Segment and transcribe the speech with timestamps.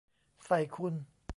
[0.45, 0.93] ใส่คุณ